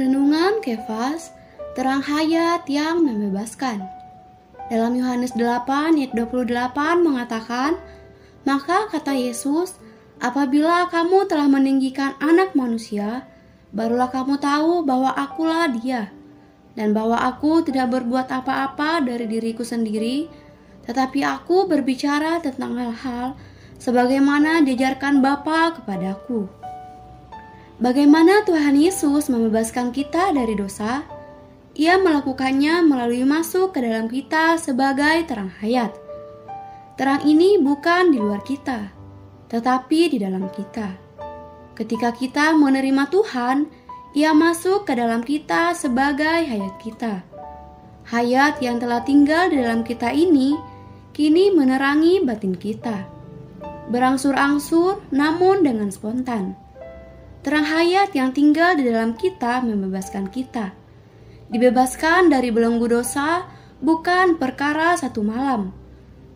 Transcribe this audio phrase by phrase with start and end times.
[0.00, 1.28] Renungan Kefas,
[1.76, 3.84] terang hayat yang membebaskan.
[4.72, 7.76] Dalam Yohanes 8 ayat 28 mengatakan,
[8.48, 9.76] Maka kata Yesus,
[10.16, 13.28] apabila kamu telah meninggikan anak manusia,
[13.76, 16.08] barulah kamu tahu bahwa akulah dia,
[16.80, 20.32] dan bahwa aku tidak berbuat apa-apa dari diriku sendiri,
[20.88, 23.36] tetapi aku berbicara tentang hal-hal
[23.76, 26.59] sebagaimana diajarkan Bapa kepadaku.
[27.80, 31.00] Bagaimana Tuhan Yesus membebaskan kita dari dosa?
[31.72, 35.88] Ia melakukannya melalui masuk ke dalam kita sebagai terang hayat.
[37.00, 38.92] Terang ini bukan di luar kita,
[39.48, 40.92] tetapi di dalam kita.
[41.72, 43.64] Ketika kita menerima Tuhan,
[44.12, 47.24] Ia masuk ke dalam kita sebagai hayat kita.
[48.12, 50.52] Hayat yang telah tinggal di dalam kita ini
[51.16, 53.08] kini menerangi batin kita.
[53.88, 56.68] Berangsur-angsur, namun dengan spontan
[57.40, 60.76] Terang hayat yang tinggal di dalam kita membebaskan kita.
[61.48, 63.48] Dibebaskan dari belenggu dosa
[63.80, 65.72] bukan perkara satu malam,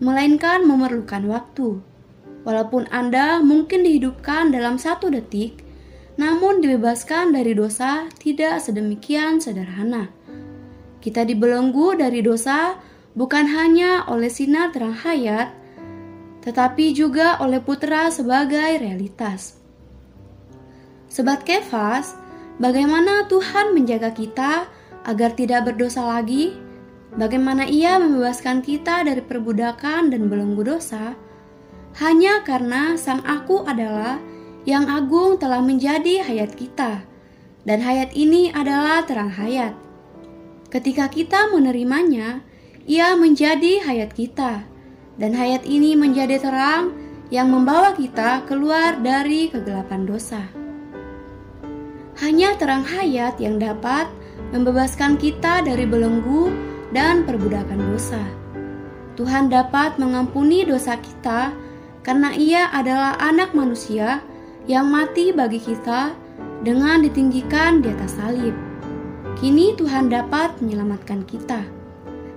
[0.00, 1.84] melainkan memerlukan waktu.
[2.48, 5.60] Walaupun Anda mungkin dihidupkan dalam satu detik,
[6.16, 10.08] namun dibebaskan dari dosa tidak sedemikian sederhana.
[11.04, 12.80] Kita dibelenggu dari dosa
[13.12, 15.52] bukan hanya oleh sinar terang hayat,
[16.40, 19.63] tetapi juga oleh putra sebagai realitas.
[21.14, 22.18] Sobat Kefas,
[22.58, 24.66] bagaimana Tuhan menjaga kita
[25.06, 26.58] agar tidak berdosa lagi?
[27.14, 31.14] Bagaimana Ia membebaskan kita dari perbudakan dan belenggu dosa?
[32.02, 34.18] Hanya karena Sang Aku adalah
[34.66, 37.06] yang agung telah menjadi hayat kita,
[37.62, 39.78] dan hayat ini adalah terang hayat.
[40.66, 42.42] Ketika kita menerimanya,
[42.90, 44.66] Ia menjadi hayat kita,
[45.14, 46.90] dan hayat ini menjadi terang
[47.30, 50.63] yang membawa kita keluar dari kegelapan dosa.
[52.22, 54.06] Hanya terang hayat yang dapat
[54.54, 56.54] membebaskan kita dari belenggu
[56.94, 58.22] dan perbudakan dosa.
[59.18, 61.54] Tuhan dapat mengampuni dosa kita
[62.06, 64.22] karena Ia adalah Anak Manusia
[64.70, 66.14] yang mati bagi kita
[66.62, 68.54] dengan ditinggikan di atas salib.
[69.34, 71.66] Kini Tuhan dapat menyelamatkan kita,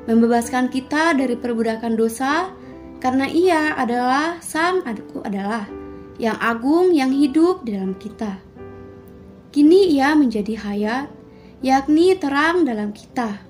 [0.09, 2.49] membebaskan kita dari perbudakan dosa
[2.97, 5.69] karena Ia adalah Sang Adikku adalah
[6.17, 8.46] yang agung yang hidup di dalam kita.
[9.51, 11.07] Kini ia menjadi hayat,
[11.63, 13.41] yakni terang dalam kita.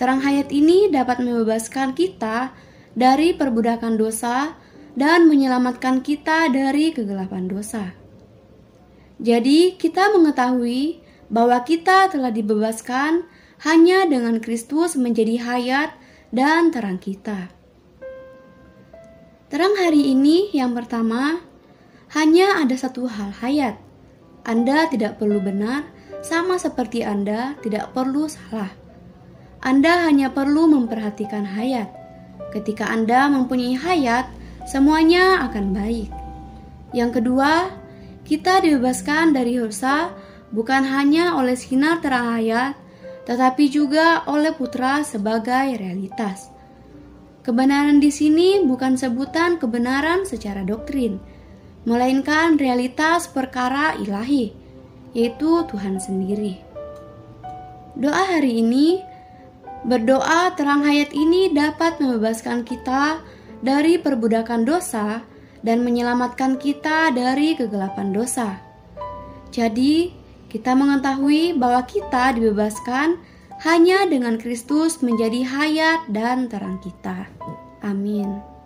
[0.00, 2.54] Terang hayat ini dapat membebaskan kita
[2.96, 4.56] dari perbudakan dosa
[4.96, 7.92] dan menyelamatkan kita dari kegelapan dosa.
[9.20, 13.28] Jadi, kita mengetahui bahwa kita telah dibebaskan
[13.62, 15.92] hanya dengan Kristus menjadi hayat
[16.32, 17.52] dan terang kita.
[19.50, 21.42] Terang hari ini yang pertama
[22.14, 23.76] hanya ada satu hal hayat,
[24.50, 25.86] anda tidak perlu benar,
[26.26, 28.74] sama seperti Anda tidak perlu salah.
[29.62, 31.86] Anda hanya perlu memperhatikan hayat.
[32.50, 34.26] Ketika Anda mempunyai hayat,
[34.66, 36.10] semuanya akan baik.
[36.90, 37.70] Yang kedua,
[38.26, 40.10] kita dibebaskan dari dosa
[40.50, 42.74] bukan hanya oleh sinar terang hayat,
[43.30, 46.50] tetapi juga oleh putra sebagai realitas.
[47.46, 51.22] Kebenaran di sini bukan sebutan kebenaran secara doktrin,
[51.88, 54.52] melainkan realitas perkara ilahi,
[55.16, 56.60] yaitu Tuhan sendiri.
[57.96, 59.00] Doa hari ini
[59.84, 63.24] berdoa terang hayat ini dapat membebaskan kita
[63.64, 65.24] dari perbudakan dosa
[65.60, 68.60] dan menyelamatkan kita dari kegelapan dosa.
[69.52, 70.12] Jadi,
[70.50, 73.20] kita mengetahui bahwa kita dibebaskan
[73.60, 77.28] hanya dengan Kristus menjadi hayat dan terang kita.
[77.84, 78.59] Amin.